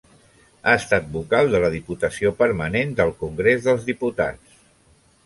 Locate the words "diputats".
3.91-4.57